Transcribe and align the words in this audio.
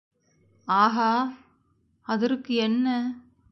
ஆகா, 0.67 1.09
அதற்கு 2.05 2.53
என்ன? 2.55 2.87